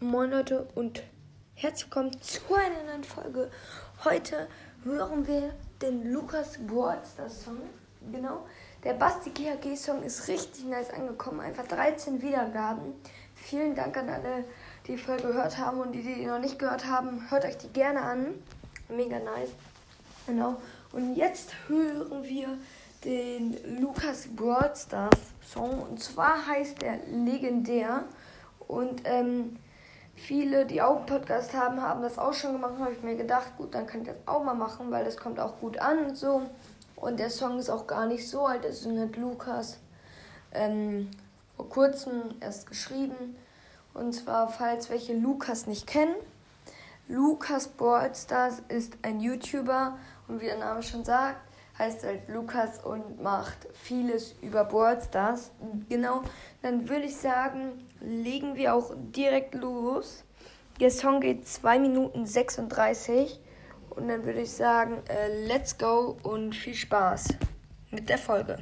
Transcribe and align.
Moin 0.00 0.30
Leute 0.30 0.68
und 0.76 1.02
herzlich 1.56 1.86
willkommen 1.86 2.22
zu 2.22 2.54
einer 2.54 2.84
neuen 2.84 3.02
Folge. 3.02 3.50
Heute 4.04 4.46
hören 4.84 5.26
wir 5.26 5.52
den 5.82 6.12
Lukas 6.12 6.56
Broadstars 6.68 7.42
Song. 7.42 7.58
Genau. 8.12 8.46
Der 8.84 8.92
Basti 8.94 9.30
GHG 9.30 9.74
Song 9.74 10.04
ist 10.04 10.28
richtig 10.28 10.66
nice 10.66 10.90
angekommen. 10.90 11.40
Einfach 11.40 11.66
13 11.66 12.22
Wiedergaben. 12.22 12.94
Vielen 13.34 13.74
Dank 13.74 13.96
an 13.96 14.08
alle, 14.08 14.44
die 14.86 14.92
die 14.92 14.98
Folge 14.98 15.24
gehört 15.24 15.58
haben 15.58 15.80
und 15.80 15.90
die, 15.90 16.02
die 16.02 16.26
noch 16.26 16.38
nicht 16.38 16.60
gehört 16.60 16.86
haben. 16.86 17.28
Hört 17.28 17.44
euch 17.44 17.58
die 17.58 17.72
gerne 17.72 18.02
an. 18.02 18.34
Mega 18.88 19.18
nice. 19.18 19.50
Genau. 20.28 20.62
Und 20.92 21.16
jetzt 21.16 21.50
hören 21.66 22.22
wir 22.22 22.56
den 23.04 23.80
Lukas 23.80 24.28
Broadstars 24.28 25.18
Song. 25.44 25.82
Und 25.82 26.00
zwar 26.00 26.46
heißt 26.46 26.84
er 26.84 26.98
Legendär. 27.08 28.04
Und 28.68 29.02
ähm, 29.04 29.56
Viele, 30.18 30.66
die 30.66 30.82
auch 30.82 30.96
einen 30.96 31.06
Podcast 31.06 31.54
haben, 31.54 31.80
haben 31.80 32.02
das 32.02 32.18
auch 32.18 32.32
schon 32.32 32.52
gemacht. 32.52 32.74
habe 32.78 32.92
ich 32.92 33.02
mir 33.02 33.16
gedacht, 33.16 33.56
gut, 33.56 33.74
dann 33.74 33.86
kann 33.86 34.02
ich 34.02 34.08
das 34.08 34.16
auch 34.26 34.42
mal 34.42 34.54
machen, 34.54 34.90
weil 34.90 35.04
das 35.04 35.16
kommt 35.16 35.38
auch 35.38 35.58
gut 35.60 35.78
an 35.78 36.06
und 36.06 36.16
so. 36.16 36.42
Und 36.96 37.18
der 37.20 37.30
Song 37.30 37.58
ist 37.58 37.70
auch 37.70 37.86
gar 37.86 38.06
nicht 38.06 38.28
so 38.28 38.46
alt. 38.46 38.64
Es 38.64 38.80
ist 38.80 38.86
mit 38.86 39.16
Lukas 39.16 39.78
ähm, 40.52 41.10
vor 41.56 41.68
kurzem 41.68 42.34
erst 42.40 42.66
geschrieben. 42.66 43.36
Und 43.94 44.12
zwar, 44.12 44.48
falls 44.48 44.90
welche 44.90 45.14
Lukas 45.14 45.66
nicht 45.66 45.86
kennen. 45.86 46.14
Lukas 47.06 47.68
Boardstars 47.68 48.62
ist 48.68 48.98
ein 49.02 49.20
YouTuber 49.20 49.98
und 50.26 50.40
wie 50.40 50.46
der 50.46 50.58
Name 50.58 50.82
schon 50.82 51.04
sagt, 51.04 51.40
heißt 51.78 52.04
halt 52.04 52.28
Lukas 52.28 52.84
und 52.84 53.22
macht 53.22 53.68
vieles 53.72 54.34
über 54.42 54.64
Boardstars. 54.64 55.52
Genau, 55.88 56.22
dann 56.62 56.88
würde 56.88 57.04
ich 57.04 57.16
sagen, 57.16 57.86
legen 58.00 58.56
wir 58.56 58.74
auch 58.74 58.92
direkt 58.96 59.54
los. 59.54 60.24
Der 60.80 60.90
Song 60.90 61.20
geht 61.20 61.46
2 61.46 61.78
Minuten 61.78 62.26
36 62.26 63.40
und 63.90 64.08
dann 64.08 64.24
würde 64.24 64.42
ich 64.42 64.52
sagen, 64.52 65.02
äh, 65.08 65.46
let's 65.46 65.76
go 65.76 66.16
und 66.22 66.54
viel 66.54 66.74
Spaß 66.74 67.28
mit 67.90 68.08
der 68.08 68.18
Folge. 68.18 68.58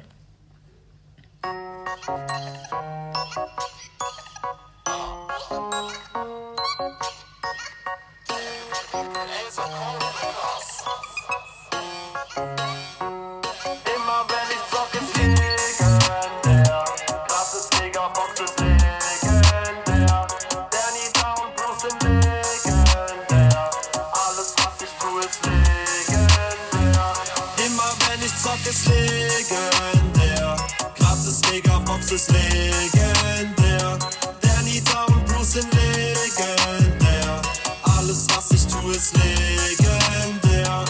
Ist 32.17 32.31
legendär. 32.31 33.99
Der 34.41 34.61
Nita 34.63 35.03
und 35.05 35.25
Bruce 35.27 35.53
sind 35.53 35.71
legendär. 35.73 37.41
Alles, 37.83 38.25
was 38.33 38.51
ich 38.51 38.65
tue, 38.65 38.95
ist 38.95 39.13
legendär. 39.15 40.85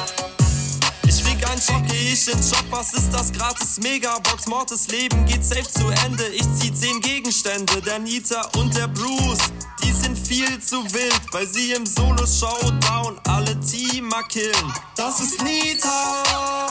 Ich 1.05 1.23
krieg 1.23 1.49
einen 1.49 1.61
Schock, 1.61 1.83
geh 1.89 2.13
ich 2.13 2.27
in 2.27 2.41
Shop. 2.41 2.63
Was 2.69 2.93
ist 2.93 3.11
das? 3.11 3.33
Gratis 3.33 3.77
Megabox. 3.79 4.47
Mordes 4.47 4.87
Leben 4.87 5.25
geht 5.25 5.43
safe 5.43 5.69
zu 5.69 5.89
Ende. 6.05 6.27
Ich 6.27 6.47
zieh 6.55 6.73
zehn 6.73 7.01
Gegenstände. 7.01 7.81
Der 7.81 7.99
Nita 7.99 8.41
und 8.57 8.75
der 8.75 8.87
Bruce. 8.87 9.51
Die 9.83 9.91
sind 9.91 10.17
viel 10.17 10.59
zu 10.61 10.83
wild, 10.93 11.21
weil 11.31 11.47
sie 11.47 11.73
im 11.73 11.85
Solo-Showdown 11.85 13.19
alle 13.27 13.59
Teamer 13.59 14.23
killen. 14.23 14.73
Das 14.95 15.19
ist 15.19 15.41
Nita 15.43 16.66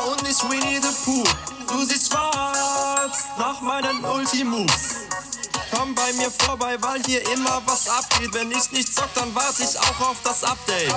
the 0.87 0.93
Pooh. 1.05 1.25
Du 1.69 1.85
siehst 1.85 2.13
schwarz 2.13 3.25
nach 3.39 3.61
meinen 3.61 4.05
Ulti-Moves. 4.05 5.07
Komm 5.73 5.95
bei 5.95 6.13
mir 6.13 6.31
vorbei, 6.31 6.77
weil 6.81 7.03
hier 7.05 7.23
immer 7.33 7.61
was 7.67 7.89
abgeht. 7.89 8.33
Wenn 8.33 8.51
ich 8.51 8.71
nicht 8.71 8.95
zock, 8.95 9.13
dann 9.15 9.35
warte 9.35 9.63
ich 9.65 9.79
auch 9.79 10.11
auf 10.11 10.17
das 10.23 10.45
Update. 10.45 10.95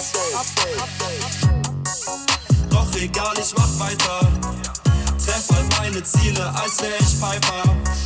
Doch 2.69 2.93
egal, 2.95 3.33
ich 3.39 3.53
mach 3.57 3.79
weiter. 3.79 4.19
Treff 5.25 5.49
all 5.55 5.65
meine 5.79 6.03
Ziele, 6.03 6.53
als 6.61 6.81
wär 6.81 6.99
ich 6.99 7.19
Piper. 7.19 7.63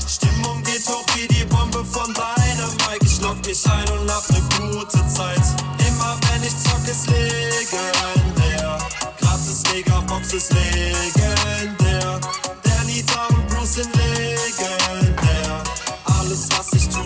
Stimmung 0.08 0.64
geht 0.64 0.88
hoch 0.88 1.06
wie 1.16 1.28
die 1.28 1.46
Bombe 1.46 1.84
von 1.84 2.14
deinem 2.14 2.72
Mike. 2.88 3.06
Ich 3.06 3.20
lock 3.22 3.46
mich 3.46 3.66
ein 3.70 3.90
und 4.00 4.10
hab 4.10 4.30
ne 4.30 4.42
gute 4.58 5.08
Zeit. 5.08 5.44
Immer 5.88 6.18
wenn 6.30 6.44
ich 6.44 6.58
zock, 6.64 6.88
ist 6.88 7.08
legendär. 7.08 8.78
Gratis 9.20 9.64
Megabox 9.74 10.34
ist 10.34 10.54
legendär. 10.54 11.23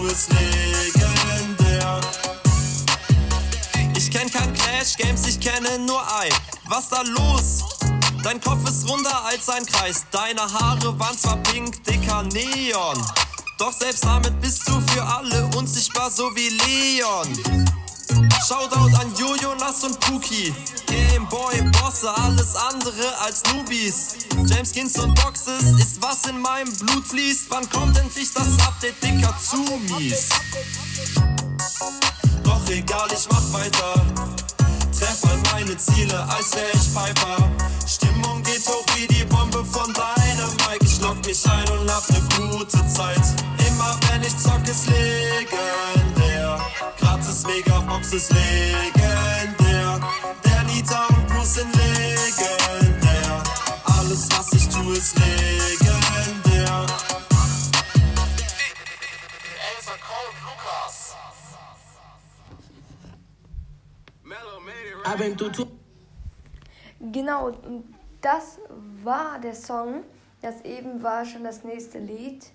Was 0.07 0.27
ich 0.27 0.35
tue, 0.35 0.87
ist 0.87 0.95
legendär. 0.95 2.01
Ich 3.95 4.11
kenn 4.11 4.31
kein 4.31 4.53
Clash 4.53 4.95
Games, 4.97 5.27
ich 5.27 5.39
kenne 5.39 5.79
nur 5.79 6.01
ein. 6.19 6.31
Was 6.69 6.89
da 6.89 7.01
los? 7.01 7.63
Dein 8.23 8.41
Kopf 8.41 8.67
ist 8.67 8.89
runder 8.89 9.23
als 9.25 9.47
ein 9.49 9.65
Kreis. 9.65 10.05
Deine 10.11 10.41
Haare 10.41 10.97
waren 10.99 11.17
zwar 11.17 11.37
pink, 11.37 11.83
dicker 11.85 12.23
Neon. 12.23 13.01
Doch 13.57 13.73
selbst 13.73 14.03
damit 14.03 14.39
bist 14.41 14.67
du 14.67 14.79
für 14.91 15.03
alle 15.03 15.49
unsichtbar, 15.55 16.11
so 16.11 16.23
wie 16.35 16.49
Leon. 16.49 17.67
Shoutout 18.47 18.97
an 18.97 19.13
Jojo, 19.13 19.55
Nass 19.55 19.83
und 19.83 19.99
Pookie. 19.99 20.55
Gameboy, 20.85 21.61
Bosse, 21.73 22.09
alles 22.17 22.55
andere 22.55 23.17
als 23.19 23.43
Newbies. 23.51 24.15
James 24.45 24.71
Kins 24.71 24.97
und 24.99 25.13
Boxes 25.21 25.63
ist 25.77 26.01
was 26.01 26.25
in 26.29 26.39
meinem 26.41 26.71
Blut 26.77 27.05
fließt. 27.05 27.47
Wann 27.49 27.69
kommt 27.69 27.97
endlich 27.97 28.31
das 28.33 28.47
Update, 28.65 29.03
dicker 29.03 29.35
zu 29.37 29.57
mies? 29.93 30.29
Doch 32.41 32.69
egal, 32.69 33.09
ich 33.11 33.27
mach 33.29 33.51
weiter. 33.51 34.05
Treff 34.97 35.25
all 35.25 35.37
meine 35.51 35.75
Ziele, 35.77 36.17
als 36.29 36.55
wär 36.55 36.73
ich 36.73 36.93
Piper. 36.93 37.51
Stimmung 37.85 38.41
geht 38.43 38.65
hoch 38.65 38.85
wie 38.95 39.07
die 39.07 39.25
Bombe 39.25 39.65
von 39.65 39.91
deinem 39.91 40.51
Mike. 40.69 40.85
Ich 40.85 41.01
lock 41.01 41.17
mich 41.25 41.45
ein 41.49 41.69
und 41.77 41.91
hab 41.91 42.09
ne 42.09 42.21
gute 42.49 42.87
Zeit. 42.87 43.23
Immer 43.67 43.99
wenn 44.09 44.23
ich 44.23 44.37
zock, 44.37 44.65
ist 44.65 44.87
legendär. 44.87 45.96
Gratis 47.37 47.55
Megabox 47.55 48.13
ist 48.13 48.33
legendär. 48.33 49.99
Der 50.43 50.63
Nita 50.63 51.05
und 51.07 51.27
Bruce 51.27 51.55
sind 51.55 51.75
legendär. 51.75 53.43
Alles, 53.85 54.27
was 54.31 54.53
ich 54.53 54.67
tue, 54.69 54.93
ist 54.93 55.15
legendär. 55.19 56.85
Genau, 66.99 67.51
das 68.21 68.57
war 69.03 69.39
der 69.39 69.53
Song. 69.53 70.03
Das 70.41 70.61
eben 70.61 71.03
war 71.03 71.25
schon 71.25 71.43
das 71.43 71.63
nächste 71.63 71.99
Lied. 71.99 72.47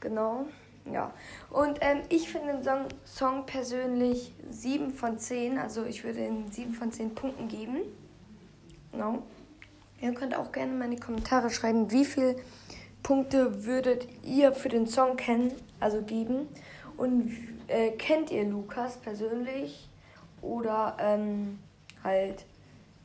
Genau, 0.00 0.46
ja. 0.92 1.12
Und 1.50 1.78
ähm, 1.80 2.02
ich 2.08 2.28
finde 2.28 2.54
den 2.54 2.64
Song, 2.64 2.86
Song 3.04 3.46
persönlich 3.46 4.34
7 4.50 4.92
von 4.92 5.18
10. 5.18 5.58
Also 5.58 5.84
ich 5.84 6.04
würde 6.04 6.24
ihn 6.24 6.50
7 6.50 6.74
von 6.74 6.92
10 6.92 7.14
Punkten 7.14 7.48
geben. 7.48 7.78
Genau. 8.92 9.22
Ihr 10.00 10.12
könnt 10.12 10.36
auch 10.36 10.52
gerne 10.52 10.72
in 10.72 10.78
meine 10.78 10.96
Kommentare 10.96 11.50
schreiben, 11.50 11.90
wie 11.90 12.04
viele 12.04 12.36
Punkte 13.02 13.64
würdet 13.64 14.06
ihr 14.24 14.52
für 14.52 14.68
den 14.68 14.86
Song 14.86 15.16
kennen, 15.16 15.52
also 15.80 16.02
geben. 16.02 16.48
Und 16.96 17.32
äh, 17.68 17.90
kennt 17.92 18.30
ihr 18.30 18.44
Lukas 18.44 18.98
persönlich? 18.98 19.88
Oder 20.42 20.96
ähm, 21.00 21.58
halt, 22.04 22.44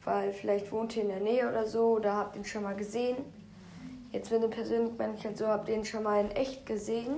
weil 0.03 0.33
vielleicht 0.33 0.71
wohnt 0.71 0.95
ihr 0.95 1.03
in 1.03 1.09
der 1.09 1.19
Nähe 1.19 1.49
oder 1.49 1.65
so 1.65 1.95
oder 1.95 2.15
habt 2.15 2.35
ihn 2.35 2.45
schon 2.45 2.63
mal 2.63 2.75
gesehen. 2.75 3.17
Jetzt, 4.11 4.29
wenn 4.31 4.41
ihr 4.41 4.49
persönlich 4.49 4.97
meine 4.97 5.15
ich 5.15 5.25
halt 5.25 5.37
so, 5.37 5.47
habt 5.47 5.69
ihr 5.69 5.75
ihn 5.75 5.85
schon 5.85 6.03
mal 6.03 6.19
in 6.19 6.31
echt 6.31 6.65
gesehen. 6.65 7.17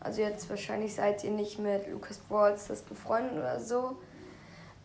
Also 0.00 0.22
jetzt 0.22 0.48
wahrscheinlich 0.48 0.94
seid 0.94 1.24
ihr 1.24 1.30
nicht 1.30 1.58
mit 1.58 1.88
Lukas 1.90 2.18
Balls 2.18 2.68
das 2.68 2.82
befreundet 2.82 3.32
oder 3.32 3.60
so. 3.60 3.96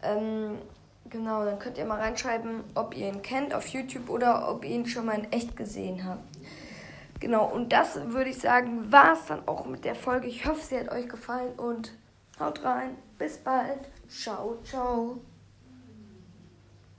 Ähm, 0.01 0.57
genau, 1.10 1.45
dann 1.45 1.60
könnt 1.60 1.77
ihr 1.77 1.86
mal 1.86 2.00
reinschreiben, 2.00 2.63
ob 2.75 2.95
ihr 2.98 3.07
ihn 3.07 3.21
kennt 3.21 3.54
auf 3.54 3.68
YouTube 3.68 4.10
oder 4.10 4.50
ob 4.50 4.65
ihr 4.65 4.71
ihn 4.71 4.86
schon 4.86 5.06
mal 5.06 5.19
in 5.19 5.31
echt 5.31 5.56
gesehen 5.56 6.04
habt. 6.06 6.24
Genau, 7.19 7.45
und 7.45 7.71
das 7.71 7.95
würde 8.12 8.31
ich 8.31 8.39
sagen, 8.39 8.92
war 8.92 9.13
es 9.13 9.27
dann 9.27 9.48
auch 9.48 9.65
mit 9.65 9.86
der 9.86 9.95
Folge. 9.95 10.27
Ich 10.27 10.45
hoffe, 10.45 10.62
sie 10.62 10.77
hat 10.77 10.92
euch 10.92 11.07
gefallen 11.07 11.54
und 11.56 11.94
haut 12.39 12.63
rein. 12.66 12.98
Bis 13.18 13.38
bald. 13.38 13.80
Ciao, 14.09 14.57
ciao. 14.63 15.21